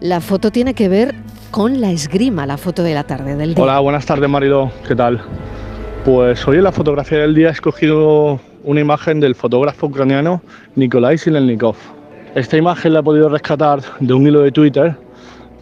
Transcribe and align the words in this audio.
La 0.00 0.22
foto 0.22 0.50
tiene 0.50 0.72
que 0.72 0.88
ver 0.88 1.14
con 1.50 1.82
la 1.82 1.90
esgrima, 1.90 2.46
la 2.46 2.56
foto 2.56 2.82
de 2.82 2.94
la 2.94 3.04
tarde 3.04 3.36
del 3.36 3.54
día. 3.54 3.62
Hola, 3.62 3.80
buenas 3.80 4.06
tardes 4.06 4.30
Marido, 4.30 4.72
¿qué 4.88 4.96
tal? 4.96 5.20
Pues 6.06 6.48
hoy 6.48 6.56
en 6.56 6.64
la 6.64 6.72
fotografía 6.72 7.18
del 7.18 7.34
día 7.34 7.48
he 7.48 7.52
escogido 7.52 8.40
una 8.64 8.80
imagen 8.80 9.20
del 9.20 9.34
fotógrafo 9.34 9.88
ucraniano 9.88 10.40
Nikolai 10.74 11.18
Silelnikov. 11.18 11.76
Esta 12.34 12.56
imagen 12.56 12.94
la 12.94 13.00
he 13.00 13.02
podido 13.02 13.28
rescatar 13.28 13.82
de 14.00 14.14
un 14.14 14.26
hilo 14.26 14.40
de 14.40 14.50
Twitter 14.52 14.96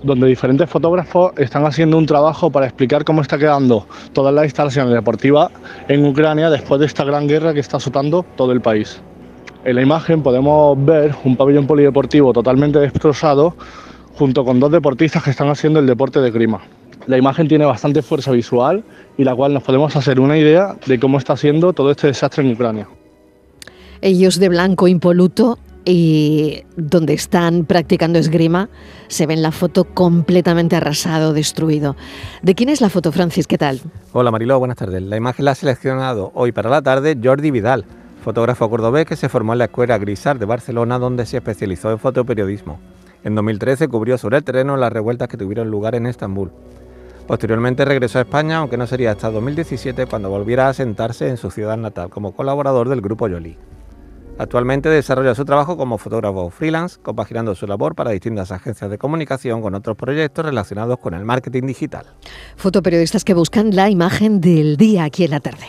donde 0.05 0.29
diferentes 0.29 0.71
fotógrafos 0.71 1.33
están 1.37 1.67
haciendo 1.67 1.99
un 1.99 2.07
trabajo 2.07 2.49
para 2.49 2.67
explicar 2.67 3.05
cómo 3.05 3.23
está 3.23 3.39
quedando 3.39 3.89
todas 4.13 4.33
las 4.33 4.45
instalaciones 4.45 4.95
deportivas 4.95 5.51
en 5.89 6.07
Ucrania 6.07 6.49
después 6.49 6.79
de 6.79 6.87
esta 6.87 7.03
gran 7.03 7.27
guerra 7.27 7.53
que 7.55 7.61
está 7.61 7.79
azotando 7.79 8.25
todo 8.37 8.53
el 8.53 8.61
país. 8.61 9.03
En 9.65 9.75
la 9.75 9.83
imagen 9.83 10.23
podemos 10.23 10.79
ver 10.85 11.13
un 11.25 11.37
pabellón 11.37 11.67
polideportivo 11.67 12.33
totalmente 12.33 12.79
destrozado 12.79 13.57
junto 14.19 14.45
con 14.45 14.59
dos 14.59 14.73
deportistas 14.73 15.23
que 15.23 15.31
están 15.31 15.49
haciendo 15.49 15.79
el 15.79 15.87
deporte 15.87 16.21
de 16.21 16.33
grima. 16.33 16.61
La 17.07 17.17
imagen 17.17 17.47
tiene 17.47 17.65
bastante 17.65 18.03
fuerza 18.03 18.33
visual 18.33 18.83
y 19.17 19.23
la 19.23 19.35
cual 19.35 19.55
nos 19.55 19.63
podemos 19.63 19.95
hacer 19.95 20.19
una 20.19 20.37
idea 20.37 20.77
de 20.87 20.99
cómo 20.99 21.19
está 21.19 21.37
siendo 21.37 21.73
todo 21.73 21.93
este 21.93 22.09
desastre 22.09 22.45
en 22.45 22.53
Ucrania. 22.53 22.89
Ellos 24.01 24.41
de 24.41 24.49
blanco 24.49 24.89
impoluto 24.89 25.59
y 25.85 26.65
donde 26.77 27.15
están 27.15 27.65
practicando 27.65 28.19
esgrima 28.19 28.69
se 29.07 29.27
ve 29.27 29.35
en 29.35 29.43
la 29.43 29.53
foto 29.53 29.85
completamente 29.85 30.75
arrasado, 30.75 31.33
destruido. 31.33 31.95
¿De 32.43 32.57
quién 32.57 32.69
es 32.69 32.81
la 32.81 32.91
foto, 32.91 33.13
Francis? 33.13 33.47
¿Qué 33.47 33.57
tal? 33.57 33.81
Hola 34.13 34.33
Mariló, 34.33 34.59
buenas 34.59 34.77
tardes. 34.77 35.01
La 35.01 35.17
imagen 35.17 35.45
la 35.45 35.53
ha 35.53 35.55
seleccionado 35.55 36.33
hoy 36.35 36.51
para 36.51 36.69
la 36.69 36.83
tarde 36.83 37.17
Jordi 37.23 37.53
Vidal, 37.53 37.85
fotógrafo 38.25 38.69
cordobés 38.69 39.07
que 39.07 39.15
se 39.15 39.29
formó 39.29 39.53
en 39.53 39.61
la 39.61 39.67
Escuela 39.67 39.97
Grisar 39.97 40.41
de 40.41 40.45
Barcelona 40.45 40.99
donde 40.99 41.25
se 41.25 41.37
especializó 41.37 41.93
en 41.93 42.01
fotoperiodismo. 42.01 42.81
En 43.25 43.35
2013 43.35 43.89
cubrió 43.89 44.19
sobre 44.19 44.39
el 44.39 44.45
terreno 44.45 44.77
las 44.77 44.93
revueltas 44.93 45.29
que 45.29 45.37
tuvieron 45.37 45.71
lugar 45.71 45.95
en 45.95 46.07
Estambul. 46.07 46.53
Posteriormente 47.27 47.85
regresó 47.85 48.19
a 48.19 48.23
España, 48.23 48.59
aunque 48.59 48.79
no 48.79 48.87
sería 48.87 49.11
hasta 49.11 49.31
2017 49.31 50.07
cuando 50.07 50.31
volviera 50.31 50.69
a 50.69 50.75
sentarse 50.75 51.29
en 51.29 51.37
su 51.37 51.51
ciudad 51.51 51.77
natal 51.77 52.09
como 52.09 52.33
colaborador 52.33 52.89
del 52.89 53.03
grupo 53.03 53.29
Jolie. 53.29 53.59
Actualmente 54.39 54.89
desarrolla 54.89 55.35
su 55.35 55.45
trabajo 55.45 55.77
como 55.77 55.99
fotógrafo 55.99 56.49
freelance, 56.51 56.99
compaginando 57.03 57.57
su 57.57 57.67
labor 57.67 57.97
para 57.97 58.13
distintas 58.13 58.53
agencias 58.53 58.89
de 58.89 58.97
comunicación 58.97 59.61
con 59.61 59.75
otros 59.75 59.97
proyectos 59.97 60.45
relacionados 60.45 61.01
con 61.01 61.13
el 61.13 61.25
marketing 61.25 61.65
digital. 61.65 62.07
Fotoperiodistas 62.57 63.25
que 63.25 63.35
buscan 63.35 63.75
la 63.75 63.91
imagen 63.91 64.41
del 64.41 64.77
día 64.77 65.05
aquí 65.05 65.25
en 65.25 65.33
la 65.33 65.41
tarde. 65.41 65.67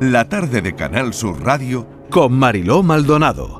La 0.00 0.26
tarde 0.28 0.62
de 0.62 0.74
Canal 0.74 1.12
Sur 1.12 1.44
Radio 1.44 1.86
con 2.08 2.32
Mariló 2.32 2.82
Maldonado. 2.82 3.59